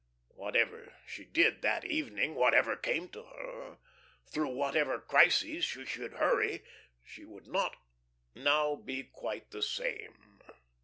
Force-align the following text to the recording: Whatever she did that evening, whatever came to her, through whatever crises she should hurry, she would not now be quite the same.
Whatever 0.33 0.95
she 1.05 1.25
did 1.25 1.61
that 1.61 1.85
evening, 1.85 2.33
whatever 2.33 2.75
came 2.75 3.07
to 3.09 3.21
her, 3.21 3.77
through 4.25 4.47
whatever 4.49 4.99
crises 4.99 5.63
she 5.63 5.85
should 5.85 6.13
hurry, 6.13 6.63
she 7.03 7.23
would 7.23 7.45
not 7.45 7.75
now 8.33 8.73
be 8.73 9.03
quite 9.03 9.51
the 9.51 9.61
same. 9.61 10.39